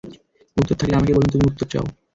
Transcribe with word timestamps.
উত্তর 0.57 0.75
থাকলে 0.79 0.95
আমাকে 0.95 1.15
বলুন 1.15 1.29
তুমি 1.31 1.45
উত্তর 1.49 1.65
চাও? 1.71 1.85